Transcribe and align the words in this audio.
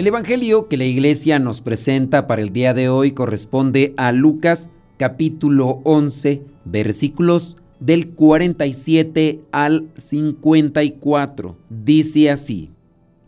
El 0.00 0.06
Evangelio 0.06 0.66
que 0.66 0.78
la 0.78 0.86
iglesia 0.86 1.38
nos 1.38 1.60
presenta 1.60 2.26
para 2.26 2.40
el 2.40 2.54
día 2.54 2.72
de 2.72 2.88
hoy 2.88 3.12
corresponde 3.12 3.92
a 3.98 4.12
Lucas 4.12 4.70
capítulo 4.96 5.82
11 5.84 6.42
versículos 6.64 7.58
del 7.80 8.08
47 8.12 9.42
al 9.52 9.90
54. 9.98 11.54
Dice 11.68 12.30
así, 12.30 12.70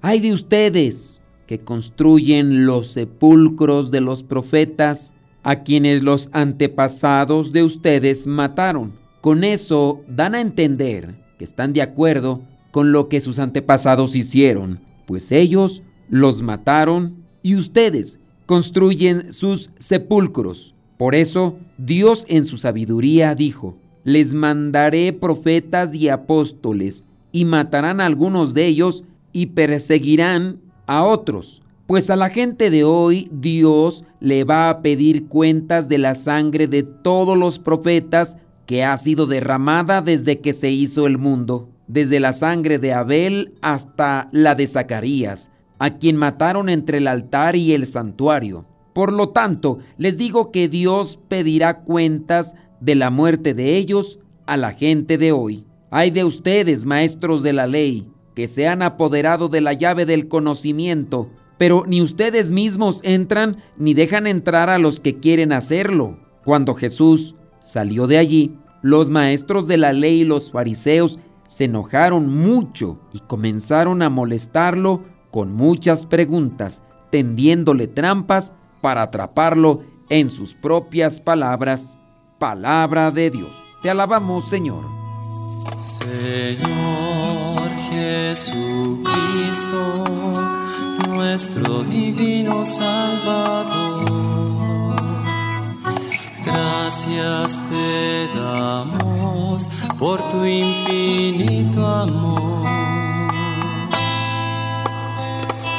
hay 0.00 0.20
de 0.20 0.32
ustedes 0.32 1.20
que 1.46 1.60
construyen 1.60 2.64
los 2.64 2.86
sepulcros 2.86 3.90
de 3.90 4.00
los 4.00 4.22
profetas 4.22 5.12
a 5.42 5.64
quienes 5.64 6.02
los 6.02 6.30
antepasados 6.32 7.52
de 7.52 7.64
ustedes 7.64 8.26
mataron. 8.26 8.94
Con 9.20 9.44
eso 9.44 10.00
dan 10.08 10.34
a 10.34 10.40
entender 10.40 11.16
que 11.36 11.44
están 11.44 11.74
de 11.74 11.82
acuerdo 11.82 12.40
con 12.70 12.92
lo 12.92 13.10
que 13.10 13.20
sus 13.20 13.38
antepasados 13.38 14.16
hicieron, 14.16 14.80
pues 15.04 15.32
ellos 15.32 15.82
los 16.12 16.42
mataron 16.42 17.24
y 17.42 17.56
ustedes 17.56 18.18
construyen 18.44 19.32
sus 19.32 19.70
sepulcros. 19.78 20.74
Por 20.98 21.14
eso 21.14 21.56
Dios 21.78 22.26
en 22.28 22.44
su 22.44 22.58
sabiduría 22.58 23.34
dijo, 23.34 23.78
les 24.04 24.34
mandaré 24.34 25.14
profetas 25.14 25.94
y 25.94 26.10
apóstoles, 26.10 27.04
y 27.32 27.46
matarán 27.46 28.02
a 28.02 28.04
algunos 28.04 28.52
de 28.52 28.66
ellos 28.66 29.04
y 29.32 29.46
perseguirán 29.46 30.60
a 30.86 31.02
otros. 31.02 31.62
Pues 31.86 32.10
a 32.10 32.16
la 32.16 32.28
gente 32.28 32.68
de 32.68 32.84
hoy 32.84 33.30
Dios 33.32 34.04
le 34.20 34.44
va 34.44 34.68
a 34.68 34.82
pedir 34.82 35.28
cuentas 35.28 35.88
de 35.88 35.96
la 35.96 36.14
sangre 36.14 36.66
de 36.66 36.82
todos 36.82 37.38
los 37.38 37.58
profetas 37.58 38.36
que 38.66 38.84
ha 38.84 38.94
sido 38.98 39.26
derramada 39.26 40.02
desde 40.02 40.40
que 40.40 40.52
se 40.52 40.70
hizo 40.70 41.06
el 41.06 41.16
mundo, 41.16 41.70
desde 41.86 42.20
la 42.20 42.34
sangre 42.34 42.78
de 42.78 42.92
Abel 42.92 43.54
hasta 43.62 44.28
la 44.30 44.54
de 44.54 44.66
Zacarías 44.66 45.51
a 45.82 45.98
quien 45.98 46.16
mataron 46.16 46.68
entre 46.68 46.98
el 46.98 47.08
altar 47.08 47.56
y 47.56 47.72
el 47.72 47.88
santuario. 47.88 48.66
Por 48.92 49.12
lo 49.12 49.30
tanto, 49.30 49.80
les 49.98 50.16
digo 50.16 50.52
que 50.52 50.68
Dios 50.68 51.18
pedirá 51.26 51.80
cuentas 51.80 52.54
de 52.78 52.94
la 52.94 53.10
muerte 53.10 53.52
de 53.52 53.78
ellos 53.78 54.20
a 54.46 54.56
la 54.56 54.74
gente 54.74 55.18
de 55.18 55.32
hoy. 55.32 55.64
Hay 55.90 56.12
de 56.12 56.22
ustedes, 56.22 56.84
maestros 56.84 57.42
de 57.42 57.52
la 57.52 57.66
ley, 57.66 58.06
que 58.36 58.46
se 58.46 58.68
han 58.68 58.80
apoderado 58.80 59.48
de 59.48 59.60
la 59.60 59.72
llave 59.72 60.06
del 60.06 60.28
conocimiento, 60.28 61.30
pero 61.58 61.82
ni 61.84 62.00
ustedes 62.00 62.52
mismos 62.52 63.00
entran 63.02 63.56
ni 63.76 63.92
dejan 63.92 64.28
entrar 64.28 64.70
a 64.70 64.78
los 64.78 65.00
que 65.00 65.18
quieren 65.18 65.50
hacerlo. 65.50 66.16
Cuando 66.44 66.74
Jesús 66.74 67.34
salió 67.58 68.06
de 68.06 68.18
allí, 68.18 68.56
los 68.82 69.10
maestros 69.10 69.66
de 69.66 69.78
la 69.78 69.92
ley 69.92 70.20
y 70.20 70.24
los 70.24 70.52
fariseos 70.52 71.18
se 71.48 71.64
enojaron 71.64 72.32
mucho 72.32 73.00
y 73.12 73.18
comenzaron 73.18 74.00
a 74.02 74.10
molestarlo 74.10 75.10
con 75.32 75.52
muchas 75.52 76.06
preguntas, 76.06 76.82
tendiéndole 77.10 77.88
trampas 77.88 78.52
para 78.80 79.02
atraparlo 79.02 79.82
en 80.10 80.30
sus 80.30 80.54
propias 80.54 81.18
palabras. 81.18 81.98
Palabra 82.38 83.10
de 83.10 83.30
Dios. 83.30 83.50
Te 83.82 83.90
alabamos, 83.90 84.48
Señor. 84.48 84.84
Señor 85.80 87.56
Jesucristo, 87.90 89.04
nuestro 91.08 91.82
divino 91.84 92.64
Salvador. 92.64 94.04
Gracias 96.44 97.60
te 97.70 98.28
damos 98.36 99.70
por 99.98 100.20
tu 100.30 100.44
infinito 100.44 101.86
amor 101.86 102.71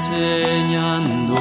enseñando 0.00 1.36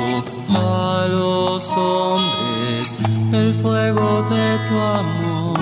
a 0.49 1.07
los 1.09 1.71
hombres 1.77 2.93
el 3.31 3.53
fuego 3.53 4.23
de 4.23 4.57
tu 4.67 4.75
amor. 4.75 5.59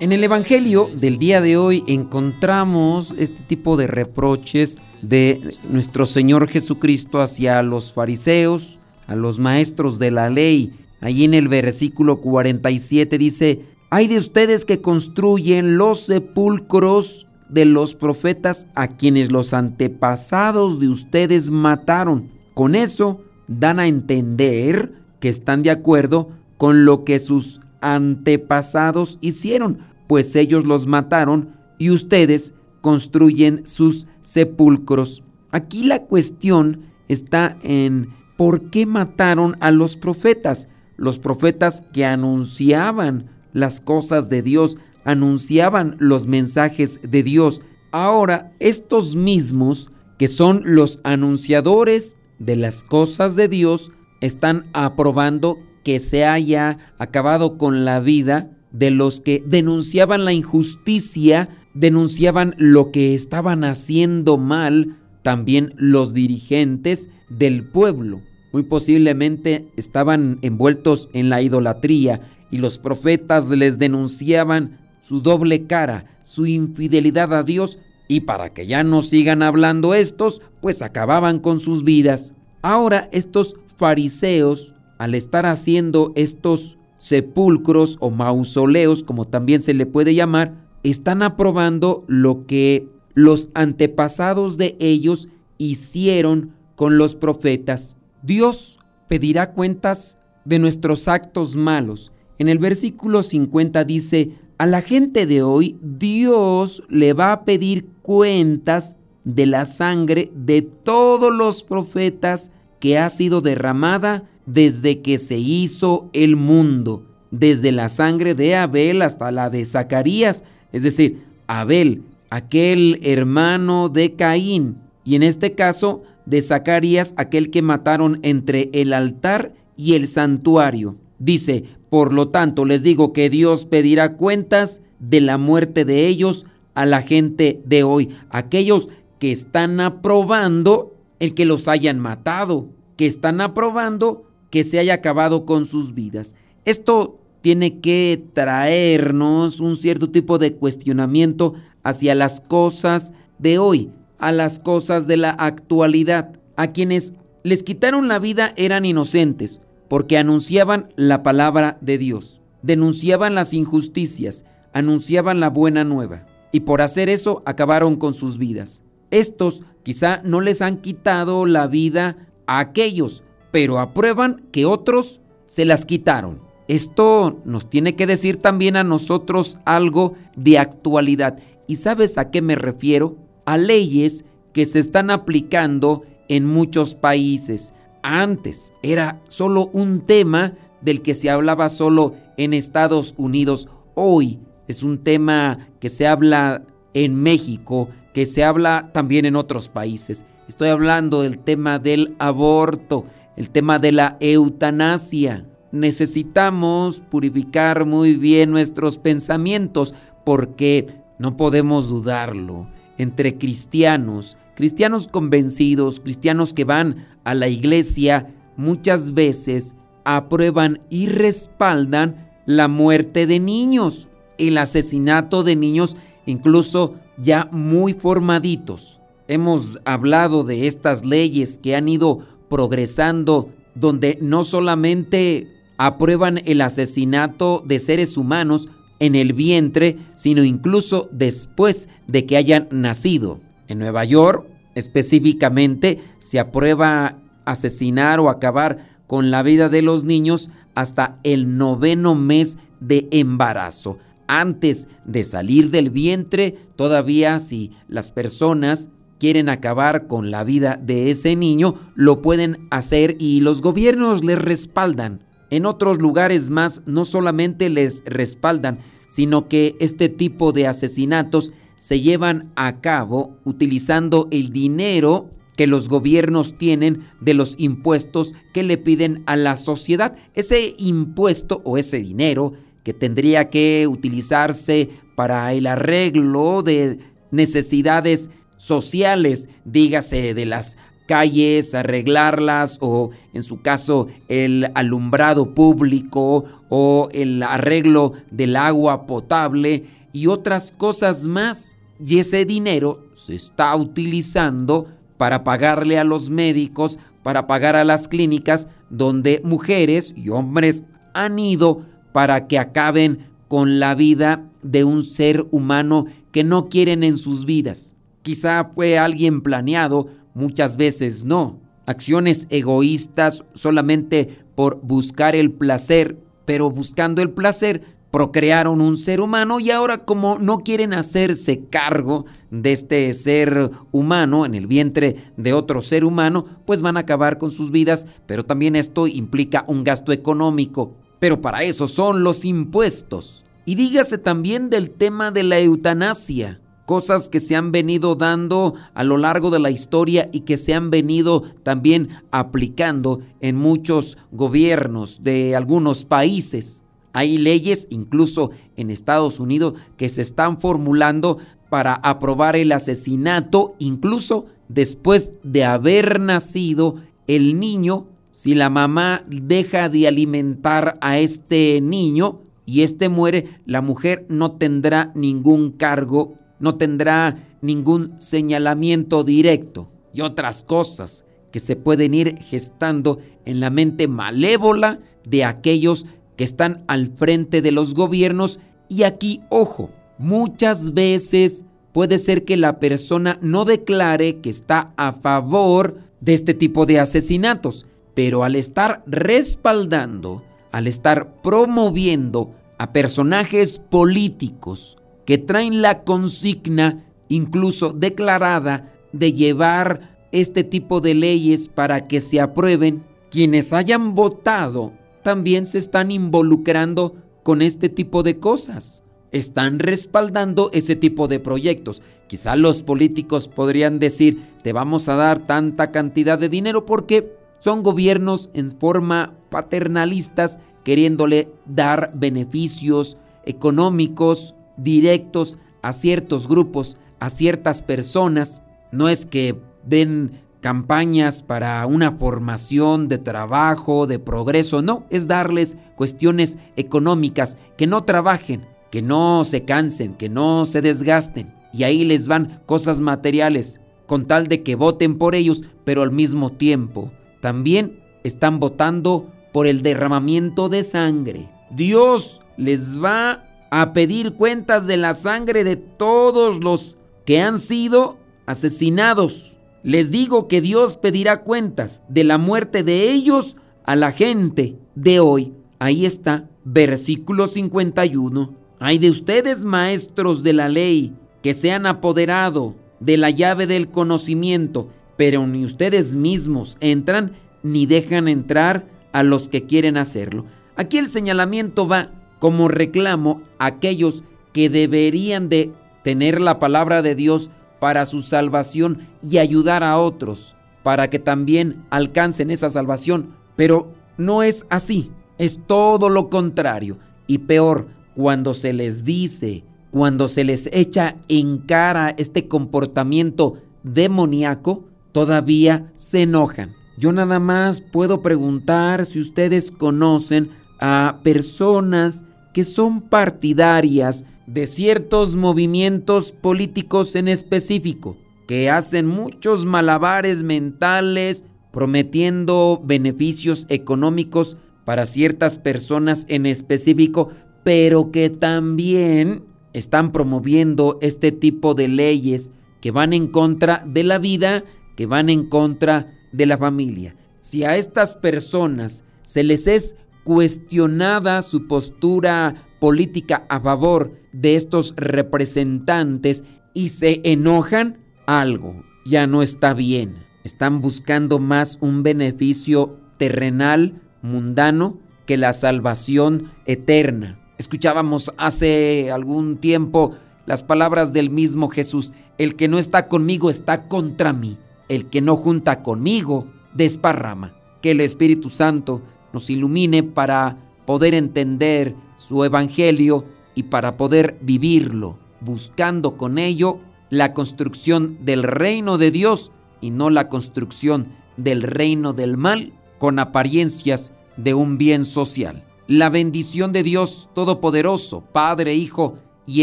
En 0.00 0.10
el 0.10 0.24
Evangelio 0.24 0.90
del 0.92 1.18
día 1.18 1.40
de 1.40 1.56
hoy 1.56 1.84
encontramos 1.86 3.14
este 3.16 3.40
tipo 3.44 3.76
de 3.76 3.86
reproches 3.86 4.80
de 5.00 5.54
nuestro 5.68 6.06
Señor 6.06 6.48
Jesucristo 6.48 7.20
hacia 7.20 7.62
los 7.62 7.92
fariseos, 7.92 8.80
a 9.06 9.14
los 9.14 9.38
maestros 9.38 10.00
de 10.00 10.10
la 10.10 10.28
ley. 10.28 10.72
Allí 11.00 11.24
en 11.24 11.34
el 11.34 11.46
versículo 11.46 12.20
47 12.20 13.16
dice, 13.16 13.60
hay 13.90 14.08
de 14.08 14.16
ustedes 14.16 14.64
que 14.64 14.80
construyen 14.80 15.78
los 15.78 16.00
sepulcros 16.00 17.28
de 17.52 17.66
los 17.66 17.94
profetas 17.94 18.66
a 18.74 18.88
quienes 18.88 19.30
los 19.30 19.52
antepasados 19.52 20.80
de 20.80 20.88
ustedes 20.88 21.50
mataron. 21.50 22.30
Con 22.54 22.74
eso 22.74 23.20
dan 23.46 23.78
a 23.78 23.86
entender 23.86 24.94
que 25.20 25.28
están 25.28 25.62
de 25.62 25.70
acuerdo 25.70 26.30
con 26.56 26.84
lo 26.84 27.04
que 27.04 27.18
sus 27.18 27.60
antepasados 27.80 29.18
hicieron, 29.20 29.78
pues 30.06 30.34
ellos 30.36 30.64
los 30.64 30.86
mataron 30.86 31.50
y 31.78 31.90
ustedes 31.90 32.54
construyen 32.80 33.66
sus 33.66 34.06
sepulcros. 34.22 35.22
Aquí 35.50 35.84
la 35.84 36.04
cuestión 36.04 36.82
está 37.08 37.56
en 37.62 38.08
por 38.36 38.70
qué 38.70 38.86
mataron 38.86 39.56
a 39.60 39.70
los 39.70 39.96
profetas, 39.96 40.68
los 40.96 41.18
profetas 41.18 41.84
que 41.92 42.06
anunciaban 42.06 43.26
las 43.52 43.80
cosas 43.80 44.28
de 44.28 44.42
Dios, 44.42 44.78
anunciaban 45.04 45.96
los 45.98 46.26
mensajes 46.26 47.00
de 47.02 47.22
Dios. 47.22 47.62
Ahora 47.90 48.52
estos 48.60 49.16
mismos, 49.16 49.90
que 50.18 50.28
son 50.28 50.62
los 50.64 51.00
anunciadores 51.04 52.16
de 52.38 52.56
las 52.56 52.82
cosas 52.82 53.36
de 53.36 53.48
Dios, 53.48 53.90
están 54.20 54.66
aprobando 54.72 55.58
que 55.84 55.98
se 55.98 56.24
haya 56.24 56.78
acabado 56.98 57.58
con 57.58 57.84
la 57.84 58.00
vida 58.00 58.50
de 58.70 58.90
los 58.90 59.20
que 59.20 59.42
denunciaban 59.46 60.24
la 60.24 60.32
injusticia, 60.32 61.48
denunciaban 61.74 62.54
lo 62.56 62.90
que 62.90 63.14
estaban 63.14 63.64
haciendo 63.64 64.38
mal 64.38 64.96
también 65.22 65.74
los 65.76 66.14
dirigentes 66.14 67.08
del 67.28 67.64
pueblo. 67.64 68.22
Muy 68.52 68.64
posiblemente 68.64 69.68
estaban 69.76 70.38
envueltos 70.42 71.08
en 71.12 71.30
la 71.30 71.40
idolatría 71.40 72.20
y 72.50 72.58
los 72.58 72.78
profetas 72.78 73.48
les 73.48 73.78
denunciaban 73.78 74.81
su 75.02 75.20
doble 75.20 75.66
cara, 75.66 76.06
su 76.22 76.46
infidelidad 76.46 77.34
a 77.34 77.42
Dios 77.42 77.78
y 78.08 78.20
para 78.20 78.54
que 78.54 78.66
ya 78.66 78.84
no 78.84 79.02
sigan 79.02 79.42
hablando 79.42 79.92
estos, 79.92 80.40
pues 80.60 80.80
acababan 80.80 81.38
con 81.38 81.60
sus 81.60 81.84
vidas. 81.84 82.34
Ahora 82.62 83.08
estos 83.12 83.56
fariseos, 83.76 84.74
al 84.98 85.14
estar 85.14 85.44
haciendo 85.44 86.12
estos 86.14 86.78
sepulcros 86.98 87.98
o 88.00 88.10
mausoleos, 88.10 89.02
como 89.02 89.24
también 89.24 89.60
se 89.60 89.74
le 89.74 89.86
puede 89.86 90.14
llamar, 90.14 90.54
están 90.84 91.22
aprobando 91.22 92.04
lo 92.06 92.46
que 92.46 92.88
los 93.14 93.48
antepasados 93.54 94.56
de 94.56 94.76
ellos 94.78 95.28
hicieron 95.58 96.52
con 96.76 96.98
los 96.98 97.14
profetas. 97.14 97.96
Dios 98.22 98.78
pedirá 99.08 99.52
cuentas 99.52 100.18
de 100.44 100.58
nuestros 100.58 101.08
actos 101.08 101.56
malos. 101.56 102.12
En 102.38 102.48
el 102.48 102.58
versículo 102.58 103.22
50 103.22 103.84
dice, 103.84 104.32
a 104.62 104.66
la 104.66 104.80
gente 104.80 105.26
de 105.26 105.42
hoy 105.42 105.76
Dios 105.82 106.84
le 106.88 107.14
va 107.14 107.32
a 107.32 107.44
pedir 107.44 107.84
cuentas 108.00 108.94
de 109.24 109.46
la 109.46 109.64
sangre 109.64 110.30
de 110.36 110.62
todos 110.62 111.34
los 111.34 111.64
profetas 111.64 112.52
que 112.78 112.96
ha 112.96 113.10
sido 113.10 113.40
derramada 113.40 114.30
desde 114.46 115.00
que 115.02 115.18
se 115.18 115.36
hizo 115.36 116.08
el 116.12 116.36
mundo, 116.36 117.02
desde 117.32 117.72
la 117.72 117.88
sangre 117.88 118.36
de 118.36 118.54
Abel 118.54 119.02
hasta 119.02 119.32
la 119.32 119.50
de 119.50 119.64
Zacarías, 119.64 120.44
es 120.72 120.84
decir, 120.84 121.24
Abel, 121.48 122.04
aquel 122.30 123.00
hermano 123.02 123.88
de 123.88 124.14
Caín, 124.14 124.76
y 125.04 125.16
en 125.16 125.24
este 125.24 125.56
caso 125.56 126.04
de 126.24 126.40
Zacarías, 126.40 127.14
aquel 127.16 127.50
que 127.50 127.62
mataron 127.62 128.20
entre 128.22 128.70
el 128.74 128.92
altar 128.92 129.54
y 129.76 129.94
el 129.94 130.06
santuario. 130.06 130.94
Dice, 131.22 131.62
por 131.88 132.12
lo 132.12 132.30
tanto, 132.30 132.64
les 132.64 132.82
digo 132.82 133.12
que 133.12 133.30
Dios 133.30 133.64
pedirá 133.64 134.16
cuentas 134.16 134.80
de 134.98 135.20
la 135.20 135.38
muerte 135.38 135.84
de 135.84 136.08
ellos 136.08 136.46
a 136.74 136.84
la 136.84 137.00
gente 137.02 137.62
de 137.64 137.84
hoy, 137.84 138.08
aquellos 138.28 138.88
que 139.20 139.30
están 139.30 139.78
aprobando 139.78 140.96
el 141.20 141.34
que 141.34 141.44
los 141.44 141.68
hayan 141.68 142.00
matado, 142.00 142.70
que 142.96 143.06
están 143.06 143.40
aprobando 143.40 144.24
que 144.50 144.64
se 144.64 144.80
haya 144.80 144.94
acabado 144.94 145.46
con 145.46 145.64
sus 145.64 145.94
vidas. 145.94 146.34
Esto 146.64 147.20
tiene 147.40 147.78
que 147.78 148.24
traernos 148.32 149.60
un 149.60 149.76
cierto 149.76 150.10
tipo 150.10 150.38
de 150.38 150.54
cuestionamiento 150.54 151.54
hacia 151.84 152.16
las 152.16 152.40
cosas 152.40 153.12
de 153.38 153.60
hoy, 153.60 153.92
a 154.18 154.32
las 154.32 154.58
cosas 154.58 155.06
de 155.06 155.18
la 155.18 155.30
actualidad. 155.30 156.32
A 156.56 156.72
quienes 156.72 157.12
les 157.44 157.62
quitaron 157.62 158.08
la 158.08 158.18
vida 158.18 158.54
eran 158.56 158.84
inocentes, 158.84 159.60
porque 159.92 160.16
anunciaban 160.16 160.88
la 160.96 161.22
palabra 161.22 161.76
de 161.82 161.98
Dios, 161.98 162.40
denunciaban 162.62 163.34
las 163.34 163.52
injusticias, 163.52 164.46
anunciaban 164.72 165.38
la 165.38 165.50
buena 165.50 165.84
nueva, 165.84 166.24
y 166.50 166.60
por 166.60 166.80
hacer 166.80 167.10
eso 167.10 167.42
acabaron 167.44 167.96
con 167.96 168.14
sus 168.14 168.38
vidas. 168.38 168.80
Estos 169.10 169.64
quizá 169.82 170.22
no 170.24 170.40
les 170.40 170.62
han 170.62 170.78
quitado 170.78 171.44
la 171.44 171.66
vida 171.66 172.26
a 172.46 172.60
aquellos, 172.60 173.22
pero 173.50 173.80
aprueban 173.80 174.46
que 174.50 174.64
otros 174.64 175.20
se 175.44 175.66
las 175.66 175.84
quitaron. 175.84 176.40
Esto 176.68 177.42
nos 177.44 177.68
tiene 177.68 177.94
que 177.94 178.06
decir 178.06 178.38
también 178.38 178.76
a 178.76 178.84
nosotros 178.84 179.58
algo 179.66 180.14
de 180.36 180.58
actualidad. 180.58 181.38
¿Y 181.66 181.76
sabes 181.76 182.16
a 182.16 182.30
qué 182.30 182.40
me 182.40 182.54
refiero? 182.54 183.18
A 183.44 183.58
leyes 183.58 184.24
que 184.54 184.64
se 184.64 184.78
están 184.78 185.10
aplicando 185.10 186.04
en 186.28 186.46
muchos 186.46 186.94
países. 186.94 187.74
Antes 188.02 188.72
era 188.82 189.20
solo 189.28 189.70
un 189.72 190.00
tema 190.00 190.54
del 190.80 191.02
que 191.02 191.14
se 191.14 191.30
hablaba 191.30 191.68
solo 191.68 192.14
en 192.36 192.52
Estados 192.52 193.14
Unidos. 193.16 193.68
Hoy 193.94 194.40
es 194.66 194.82
un 194.82 194.98
tema 194.98 195.68
que 195.78 195.88
se 195.88 196.06
habla 196.06 196.64
en 196.94 197.14
México, 197.14 197.88
que 198.12 198.26
se 198.26 198.44
habla 198.44 198.90
también 198.92 199.24
en 199.24 199.36
otros 199.36 199.68
países. 199.68 200.24
Estoy 200.48 200.70
hablando 200.70 201.22
del 201.22 201.38
tema 201.38 201.78
del 201.78 202.16
aborto, 202.18 203.06
el 203.36 203.50
tema 203.50 203.78
de 203.78 203.92
la 203.92 204.16
eutanasia. 204.18 205.46
Necesitamos 205.70 207.00
purificar 207.08 207.86
muy 207.86 208.16
bien 208.16 208.50
nuestros 208.50 208.98
pensamientos 208.98 209.94
porque 210.24 210.88
no 211.18 211.36
podemos 211.36 211.88
dudarlo. 211.88 212.66
Entre 212.98 213.38
cristianos, 213.38 214.36
cristianos 214.54 215.08
convencidos, 215.08 216.00
cristianos 216.00 216.54
que 216.54 216.64
van 216.64 217.06
a 217.24 217.34
la 217.34 217.48
iglesia, 217.48 218.34
muchas 218.56 219.14
veces 219.14 219.74
aprueban 220.04 220.80
y 220.90 221.06
respaldan 221.06 222.30
la 222.46 222.68
muerte 222.68 223.26
de 223.26 223.38
niños, 223.38 224.08
el 224.38 224.58
asesinato 224.58 225.44
de 225.44 225.56
niños, 225.56 225.96
incluso 226.26 226.96
ya 227.16 227.48
muy 227.52 227.94
formaditos. 227.94 229.00
Hemos 229.28 229.78
hablado 229.84 230.44
de 230.44 230.66
estas 230.66 231.04
leyes 231.04 231.58
que 231.62 231.76
han 231.76 231.88
ido 231.88 232.26
progresando, 232.48 233.50
donde 233.74 234.18
no 234.20 234.44
solamente 234.44 235.48
aprueban 235.78 236.42
el 236.44 236.60
asesinato 236.60 237.62
de 237.64 237.78
seres 237.78 238.16
humanos 238.16 238.68
en 238.98 239.14
el 239.14 239.32
vientre, 239.32 239.98
sino 240.14 240.44
incluso 240.44 241.08
después 241.12 241.88
de 242.06 242.26
que 242.26 242.36
hayan 242.36 242.68
nacido. 242.70 243.40
En 243.68 243.78
Nueva 243.78 244.04
York, 244.04 244.46
específicamente, 244.74 246.02
se 246.18 246.38
aprueba 246.38 247.18
asesinar 247.44 248.20
o 248.20 248.28
acabar 248.28 248.92
con 249.06 249.30
la 249.30 249.42
vida 249.42 249.68
de 249.68 249.82
los 249.82 250.04
niños 250.04 250.50
hasta 250.74 251.16
el 251.22 251.58
noveno 251.58 252.14
mes 252.14 252.58
de 252.80 253.08
embarazo. 253.10 253.98
Antes 254.26 254.88
de 255.04 255.24
salir 255.24 255.70
del 255.70 255.90
vientre, 255.90 256.56
todavía 256.76 257.38
si 257.38 257.72
las 257.88 258.10
personas 258.10 258.88
quieren 259.18 259.48
acabar 259.48 260.06
con 260.06 260.30
la 260.30 260.42
vida 260.44 260.80
de 260.82 261.10
ese 261.10 261.36
niño, 261.36 261.74
lo 261.94 262.22
pueden 262.22 262.66
hacer 262.70 263.16
y 263.18 263.40
los 263.40 263.60
gobiernos 263.60 264.24
les 264.24 264.38
respaldan. 264.38 265.22
En 265.50 265.66
otros 265.66 265.98
lugares 265.98 266.50
más 266.50 266.80
no 266.86 267.04
solamente 267.04 267.68
les 267.68 268.02
respaldan, 268.06 268.78
sino 269.10 269.46
que 269.46 269.76
este 269.78 270.08
tipo 270.08 270.52
de 270.52 270.66
asesinatos 270.66 271.52
se 271.82 272.00
llevan 272.00 272.52
a 272.54 272.80
cabo 272.80 273.36
utilizando 273.44 274.28
el 274.30 274.52
dinero 274.52 275.30
que 275.56 275.66
los 275.66 275.88
gobiernos 275.88 276.56
tienen 276.56 277.08
de 277.20 277.34
los 277.34 277.56
impuestos 277.58 278.36
que 278.54 278.62
le 278.62 278.78
piden 278.78 279.24
a 279.26 279.34
la 279.34 279.56
sociedad. 279.56 280.14
Ese 280.34 280.76
impuesto 280.78 281.60
o 281.64 281.78
ese 281.78 281.98
dinero 281.98 282.52
que 282.84 282.94
tendría 282.94 283.50
que 283.50 283.88
utilizarse 283.90 284.90
para 285.16 285.52
el 285.54 285.66
arreglo 285.66 286.62
de 286.62 287.00
necesidades 287.32 288.30
sociales, 288.58 289.48
dígase 289.64 290.34
de 290.34 290.46
las 290.46 290.76
calles, 291.08 291.74
arreglarlas 291.74 292.78
o 292.80 293.10
en 293.34 293.42
su 293.42 293.60
caso 293.60 294.06
el 294.28 294.70
alumbrado 294.76 295.52
público 295.52 296.44
o 296.68 297.08
el 297.10 297.42
arreglo 297.42 298.12
del 298.30 298.54
agua 298.54 299.04
potable 299.04 300.01
y 300.12 300.26
otras 300.26 300.72
cosas 300.76 301.26
más. 301.26 301.76
Y 301.98 302.18
ese 302.18 302.44
dinero 302.44 303.06
se 303.14 303.34
está 303.34 303.74
utilizando 303.76 304.88
para 305.16 305.44
pagarle 305.44 305.98
a 305.98 306.04
los 306.04 306.30
médicos, 306.30 306.98
para 307.22 307.46
pagar 307.46 307.76
a 307.76 307.84
las 307.84 308.08
clínicas 308.08 308.66
donde 308.90 309.40
mujeres 309.44 310.12
y 310.16 310.30
hombres 310.30 310.84
han 311.14 311.38
ido 311.38 311.86
para 312.12 312.48
que 312.48 312.58
acaben 312.58 313.26
con 313.48 313.78
la 313.78 313.94
vida 313.94 314.50
de 314.62 314.84
un 314.84 315.02
ser 315.02 315.46
humano 315.50 316.06
que 316.30 316.44
no 316.44 316.68
quieren 316.68 317.02
en 317.04 317.18
sus 317.18 317.44
vidas. 317.44 317.94
Quizá 318.22 318.70
fue 318.74 318.98
alguien 318.98 319.42
planeado, 319.42 320.08
muchas 320.34 320.76
veces 320.76 321.24
no. 321.24 321.60
Acciones 321.86 322.46
egoístas 322.50 323.44
solamente 323.54 324.38
por 324.54 324.80
buscar 324.82 325.34
el 325.34 325.50
placer, 325.50 326.16
pero 326.44 326.70
buscando 326.70 327.22
el 327.22 327.30
placer 327.30 327.82
procrearon 328.12 328.82
un 328.82 328.98
ser 328.98 329.20
humano 329.20 329.58
y 329.58 329.70
ahora 329.72 330.04
como 330.04 330.38
no 330.38 330.58
quieren 330.58 330.92
hacerse 330.92 331.64
cargo 331.64 332.26
de 332.50 332.70
este 332.70 333.12
ser 333.14 333.70
humano 333.90 334.46
en 334.46 334.54
el 334.54 334.68
vientre 334.68 335.32
de 335.36 335.54
otro 335.54 335.80
ser 335.80 336.04
humano, 336.04 336.44
pues 336.66 336.82
van 336.82 336.98
a 336.98 337.00
acabar 337.00 337.38
con 337.38 337.50
sus 337.50 337.72
vidas, 337.72 338.06
pero 338.26 338.44
también 338.44 338.76
esto 338.76 339.08
implica 339.08 339.64
un 339.66 339.82
gasto 339.82 340.12
económico. 340.12 340.92
Pero 341.18 341.40
para 341.40 341.62
eso 341.62 341.88
son 341.88 342.22
los 342.22 342.44
impuestos. 342.44 343.44
Y 343.64 343.76
dígase 343.76 344.18
también 344.18 344.70
del 344.70 344.90
tema 344.90 345.30
de 345.30 345.44
la 345.44 345.58
eutanasia 345.58 346.60
cosas 346.84 347.28
que 347.30 347.40
se 347.40 347.56
han 347.56 347.72
venido 347.72 348.16
dando 348.16 348.74
a 348.92 349.04
lo 349.04 349.16
largo 349.16 349.50
de 349.50 349.60
la 349.60 349.70
historia 349.70 350.28
y 350.32 350.40
que 350.40 350.58
se 350.58 350.74
han 350.74 350.90
venido 350.90 351.42
también 351.62 352.10
aplicando 352.30 353.20
en 353.40 353.56
muchos 353.56 354.18
gobiernos 354.30 355.22
de 355.22 355.56
algunos 355.56 356.04
países. 356.04 356.82
Hay 357.12 357.38
leyes, 357.38 357.86
incluso 357.90 358.50
en 358.76 358.90
Estados 358.90 359.40
Unidos, 359.40 359.74
que 359.96 360.08
se 360.08 360.22
están 360.22 360.60
formulando 360.60 361.38
para 361.68 361.94
aprobar 361.94 362.56
el 362.56 362.72
asesinato, 362.72 363.74
incluso 363.78 364.46
después 364.68 365.34
de 365.42 365.64
haber 365.64 366.20
nacido 366.20 366.96
el 367.26 367.58
niño, 367.58 368.06
si 368.30 368.54
la 368.54 368.70
mamá 368.70 369.24
deja 369.28 369.88
de 369.88 370.08
alimentar 370.08 370.98
a 371.00 371.18
este 371.18 371.80
niño 371.82 372.40
y 372.64 372.82
este 372.82 373.08
muere, 373.08 373.60
la 373.66 373.82
mujer 373.82 374.26
no 374.28 374.52
tendrá 374.52 375.12
ningún 375.14 375.72
cargo 375.72 376.38
no 376.62 376.76
tendrá 376.76 377.44
ningún 377.60 378.20
señalamiento 378.20 379.24
directo. 379.24 379.90
Y 380.14 380.20
otras 380.20 380.62
cosas 380.62 381.24
que 381.50 381.58
se 381.58 381.74
pueden 381.74 382.14
ir 382.14 382.38
gestando 382.38 383.18
en 383.44 383.58
la 383.58 383.68
mente 383.68 384.06
malévola 384.06 385.00
de 385.24 385.44
aquellos 385.44 386.06
que 386.36 386.44
están 386.44 386.84
al 386.88 387.12
frente 387.16 387.62
de 387.62 387.72
los 387.72 387.94
gobiernos. 387.94 388.60
Y 388.88 389.02
aquí, 389.04 389.42
ojo, 389.48 389.90
muchas 390.18 390.94
veces 390.94 391.64
puede 391.92 392.18
ser 392.18 392.44
que 392.44 392.56
la 392.56 392.78
persona 392.78 393.38
no 393.42 393.64
declare 393.64 394.40
que 394.40 394.50
está 394.50 394.92
a 394.96 395.12
favor 395.12 395.98
de 396.20 396.34
este 396.34 396.54
tipo 396.54 396.86
de 396.86 397.00
asesinatos, 397.00 397.86
pero 398.14 398.44
al 398.44 398.56
estar 398.56 399.02
respaldando, 399.06 400.42
al 400.70 400.86
estar 400.86 401.40
promoviendo 401.42 402.54
a 402.78 402.92
personajes 402.92 403.78
políticos 403.78 404.98
que 405.24 405.38
traen 405.38 405.82
la 405.82 406.02
consigna, 406.02 407.04
incluso 407.28 407.92
declarada, 407.92 408.92
de 409.12 409.32
llevar 409.32 410.12
este 410.32 410.64
tipo 410.64 411.00
de 411.00 411.14
leyes 411.14 411.68
para 411.68 412.08
que 412.08 412.20
se 412.20 412.40
aprueben, 412.40 413.04
quienes 413.30 413.72
hayan 413.72 414.14
votado 414.14 414.92
también 415.22 415.66
se 415.66 415.78
están 415.78 416.10
involucrando 416.10 417.16
con 417.42 417.62
este 417.62 417.88
tipo 417.88 418.22
de 418.22 418.38
cosas. 418.38 419.04
Están 419.30 419.78
respaldando 419.78 420.70
ese 420.72 420.94
tipo 420.94 421.26
de 421.26 421.40
proyectos. 421.40 422.02
Quizá 422.26 422.56
los 422.56 422.82
políticos 422.82 423.48
podrían 423.48 423.98
decir, 423.98 424.46
te 424.62 424.72
vamos 424.72 425.08
a 425.08 425.14
dar 425.14 425.46
tanta 425.46 425.90
cantidad 425.90 426.38
de 426.38 426.48
dinero 426.48 426.84
porque 426.84 427.36
son 427.58 427.82
gobiernos 427.82 428.50
en 428.54 428.70
forma 428.70 429.34
paternalistas 429.48 430.58
queriéndole 430.84 431.52
dar 431.64 432.12
beneficios 432.14 433.16
económicos 433.44 434.54
directos 434.76 435.58
a 435.80 435.92
ciertos 435.92 436.48
grupos, 436.48 436.98
a 437.20 437.30
ciertas 437.30 437.82
personas. 437.82 438.62
No 438.90 439.08
es 439.08 439.26
que 439.26 439.60
den 439.84 440.41
campañas 440.62 441.42
para 441.42 441.84
una 441.86 442.12
formación 442.12 443.08
de 443.08 443.18
trabajo, 443.18 444.06
de 444.06 444.18
progreso, 444.20 444.80
no, 444.80 445.04
es 445.10 445.26
darles 445.26 445.76
cuestiones 445.96 446.56
económicas, 446.76 447.58
que 447.76 447.88
no 447.88 448.04
trabajen, 448.04 448.66
que 448.90 449.02
no 449.02 449.44
se 449.44 449.64
cansen, 449.64 450.14
que 450.14 450.28
no 450.28 450.64
se 450.64 450.80
desgasten. 450.80 451.52
Y 451.72 451.82
ahí 451.82 452.04
les 452.04 452.28
van 452.28 452.62
cosas 452.64 453.00
materiales, 453.00 453.80
con 454.06 454.26
tal 454.26 454.46
de 454.46 454.62
que 454.62 454.76
voten 454.76 455.18
por 455.18 455.34
ellos, 455.34 455.62
pero 455.84 456.02
al 456.02 456.12
mismo 456.12 456.52
tiempo 456.52 457.10
también 457.40 458.00
están 458.22 458.60
votando 458.60 459.32
por 459.52 459.66
el 459.66 459.82
derramamiento 459.82 460.68
de 460.68 460.84
sangre. 460.84 461.50
Dios 461.70 462.40
les 462.56 463.02
va 463.02 463.44
a 463.70 463.92
pedir 463.92 464.34
cuentas 464.34 464.86
de 464.86 464.96
la 464.96 465.14
sangre 465.14 465.64
de 465.64 465.74
todos 465.76 466.62
los 466.62 466.96
que 467.24 467.40
han 467.40 467.58
sido 467.58 468.18
asesinados 468.46 469.56
les 469.82 470.10
digo 470.10 470.48
que 470.48 470.60
Dios 470.60 470.96
pedirá 470.96 471.42
cuentas 471.42 472.02
de 472.08 472.24
la 472.24 472.38
muerte 472.38 472.82
de 472.82 473.10
ellos 473.10 473.56
a 473.84 473.96
la 473.96 474.12
gente 474.12 474.76
de 474.94 475.20
hoy. 475.20 475.52
Ahí 475.78 476.06
está, 476.06 476.48
versículo 476.64 477.48
51. 477.48 478.54
Hay 478.78 478.98
de 478.98 479.10
ustedes, 479.10 479.64
maestros 479.64 480.42
de 480.42 480.52
la 480.52 480.68
ley, 480.68 481.14
que 481.42 481.54
se 481.54 481.72
han 481.72 481.86
apoderado 481.86 482.74
de 483.00 483.16
la 483.16 483.30
llave 483.30 483.66
del 483.66 483.88
conocimiento, 483.88 484.88
pero 485.16 485.46
ni 485.46 485.64
ustedes 485.64 486.14
mismos 486.14 486.76
entran 486.80 487.32
ni 487.62 487.86
dejan 487.86 488.28
entrar 488.28 488.86
a 489.12 489.22
los 489.22 489.48
que 489.48 489.64
quieren 489.66 489.96
hacerlo. 489.96 490.46
Aquí 490.76 490.98
el 490.98 491.06
señalamiento 491.06 491.86
va 491.86 492.10
como 492.38 492.68
reclamo 492.68 493.42
a 493.58 493.66
aquellos 493.66 494.24
que 494.52 494.68
deberían 494.68 495.48
de 495.48 495.72
tener 496.02 496.40
la 496.40 496.58
palabra 496.58 497.02
de 497.02 497.14
Dios 497.14 497.50
para 497.82 498.06
su 498.06 498.22
salvación 498.22 499.08
y 499.28 499.38
ayudar 499.38 499.82
a 499.82 499.98
otros 499.98 500.54
para 500.84 501.10
que 501.10 501.18
también 501.18 501.84
alcancen 501.90 502.52
esa 502.52 502.70
salvación. 502.70 503.34
Pero 503.56 503.92
no 504.16 504.44
es 504.44 504.64
así, 504.70 505.10
es 505.36 505.58
todo 505.66 506.08
lo 506.08 506.30
contrario. 506.30 506.98
Y 507.26 507.38
peor, 507.38 507.88
cuando 508.14 508.54
se 508.54 508.72
les 508.72 509.02
dice, 509.02 509.64
cuando 509.90 510.28
se 510.28 510.44
les 510.44 510.68
echa 510.72 511.16
en 511.26 511.58
cara 511.58 512.14
este 512.16 512.46
comportamiento 512.46 513.54
demoníaco, 513.82 514.84
todavía 515.10 515.90
se 515.96 516.22
enojan. 516.22 516.74
Yo 516.96 517.10
nada 517.10 517.40
más 517.40 517.80
puedo 517.80 518.22
preguntar 518.22 519.06
si 519.06 519.18
ustedes 519.18 519.72
conocen 519.72 520.50
a 520.78 521.18
personas 521.24 522.22
que 522.54 522.62
son 522.62 523.00
partidarias 523.00 524.24
de 524.46 524.66
ciertos 524.66 525.36
movimientos 525.36 526.32
políticos 526.32 527.14
en 527.14 527.28
específico, 527.28 528.16
que 528.46 528.70
hacen 528.70 529.06
muchos 529.06 529.64
malabares 529.64 530.42
mentales 530.42 531.44
prometiendo 531.72 532.80
beneficios 532.84 533.66
económicos 533.68 534.56
para 534.84 535.06
ciertas 535.06 535.58
personas 535.58 536.26
en 536.28 536.46
específico, 536.46 537.30
pero 537.64 538.10
que 538.10 538.30
también 538.30 539.44
están 539.72 540.12
promoviendo 540.12 540.98
este 541.00 541.32
tipo 541.32 541.74
de 541.74 541.88
leyes 541.88 542.52
que 542.80 542.90
van 542.90 543.12
en 543.12 543.28
contra 543.28 543.84
de 543.86 544.04
la 544.04 544.18
vida, 544.18 544.64
que 544.96 545.06
van 545.06 545.30
en 545.30 545.48
contra 545.48 546.12
de 546.32 546.46
la 546.46 546.58
familia. 546.58 547.16
Si 547.40 547.64
a 547.64 547.76
estas 547.76 548.16
personas 548.16 549.04
se 549.22 549.44
les 549.44 549.66
es 549.66 549.96
cuestionada 550.24 551.42
su 551.42 551.66
postura 551.66 552.66
política 552.80 553.46
a 553.48 553.60
favor 553.60 554.12
de 554.32 554.56
estos 554.56 554.94
representantes 554.96 556.44
y 556.74 556.88
se 556.88 557.20
enojan, 557.24 557.98
algo 558.26 558.82
ya 559.04 559.26
no 559.26 559.42
está 559.42 559.74
bien. 559.74 560.24
Están 560.44 560.80
buscando 560.80 561.38
más 561.38 561.78
un 561.80 562.02
beneficio 562.02 562.98
terrenal, 563.16 564.00
mundano, 564.22 564.98
que 565.26 565.36
la 565.36 565.52
salvación 565.52 566.50
eterna. 566.66 567.38
Escuchábamos 567.58 568.32
hace 568.36 569.12
algún 569.12 569.58
tiempo 569.58 570.16
las 570.46 570.64
palabras 570.64 571.12
del 571.12 571.30
mismo 571.30 571.68
Jesús, 571.68 572.12
el 572.38 572.56
que 572.56 572.66
no 572.66 572.78
está 572.78 573.06
conmigo 573.06 573.50
está 573.50 573.86
contra 573.86 574.32
mí, 574.32 574.58
el 574.88 575.06
que 575.06 575.20
no 575.20 575.36
junta 575.36 575.82
conmigo 575.82 576.46
desparrama. 576.74 577.54
Que 577.80 577.92
el 577.92 578.00
Espíritu 578.00 578.50
Santo 578.50 579.02
nos 579.32 579.50
ilumine 579.50 580.02
para 580.02 580.58
poder 580.86 581.14
entender 581.14 581.94
su 582.16 582.44
evangelio 582.44 583.24
y 583.54 583.64
para 583.64 583.96
poder 583.96 584.38
vivirlo, 584.40 585.18
buscando 585.40 586.16
con 586.16 586.38
ello 586.38 586.78
la 587.10 587.34
construcción 587.34 588.18
del 588.22 588.42
reino 588.42 588.98
de 588.98 589.10
Dios 589.10 589.52
y 589.80 589.90
no 589.90 590.10
la 590.10 590.28
construcción 590.28 591.08
del 591.36 591.62
reino 591.62 592.12
del 592.12 592.36
mal 592.36 592.72
con 592.98 593.18
apariencias 593.18 594.12
de 594.36 594.54
un 594.54 594.78
bien 594.78 595.04
social. 595.04 595.64
La 595.88 596.08
bendición 596.08 596.72
de 596.72 596.82
Dios 596.82 597.28
Todopoderoso, 597.34 598.22
Padre, 598.32 598.74
Hijo 598.74 599.18
y 599.46 599.62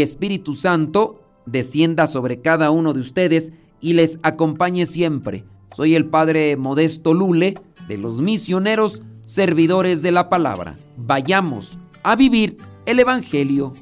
Espíritu 0.00 0.54
Santo, 0.54 1.20
descienda 1.46 2.06
sobre 2.06 2.40
cada 2.40 2.70
uno 2.70 2.92
de 2.92 3.00
ustedes 3.00 3.52
y 3.80 3.94
les 3.94 4.18
acompañe 4.22 4.86
siempre. 4.86 5.44
Soy 5.74 5.94
el 5.94 6.06
Padre 6.06 6.56
Modesto 6.56 7.14
Lule 7.14 7.54
de 7.88 7.96
los 7.96 8.20
misioneros 8.20 9.02
servidores 9.30 10.02
de 10.02 10.10
la 10.10 10.28
palabra. 10.28 10.76
Vayamos 10.96 11.78
a 12.02 12.16
vivir 12.16 12.56
el 12.84 12.98
Evangelio. 12.98 13.72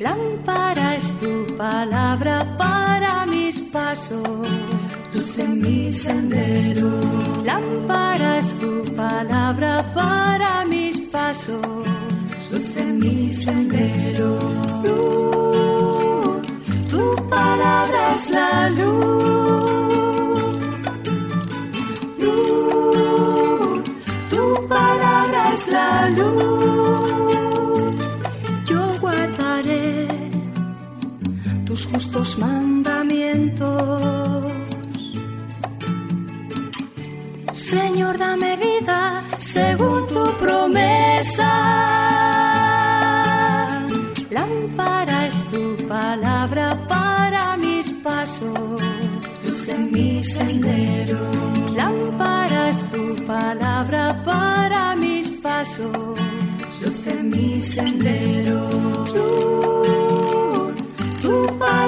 Lámpara 0.00 0.96
es 0.96 1.12
tu 1.20 1.56
palabra 1.56 2.56
para 2.58 3.24
mis 3.26 3.60
pasos, 3.60 4.28
luz 5.14 5.38
en 5.38 5.60
mi 5.60 5.92
sendero. 5.92 6.98
Lámpara 7.44 8.38
es 8.38 8.58
tu 8.58 8.84
palabra 8.96 9.92
para 9.94 10.64
mis 10.64 10.71
justos 31.92 32.38
mandamientos. 32.38 33.72
Señor, 37.52 38.18
dame 38.18 38.56
vida 38.56 39.22
según 39.36 40.06
tu 40.06 40.24
promesa. 40.38 41.50
Lámpara 44.30 45.26
es 45.26 45.44
tu 45.50 45.76
palabra 45.86 46.66
para 46.88 47.56
mis 47.58 47.92
pasos, 47.92 48.80
luz 49.44 49.68
en 49.68 49.92
mi 49.92 50.24
sendero. 50.24 51.18
Lámpara 51.74 52.70
es 52.70 52.84
tu 52.90 53.14
palabra 53.26 54.22
para 54.24 54.96
mis 54.96 55.30
pasos, 55.30 56.18
luz 56.80 57.06
en 57.06 57.28
mi 57.30 57.60
sendero. 57.60 59.01